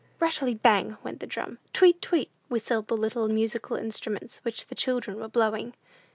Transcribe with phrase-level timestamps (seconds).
[0.19, 1.59] "Rattlety bang!" went the drum.
[1.73, 5.75] "Tweet, tweet," whistled the little musical instruments which the children were blowing.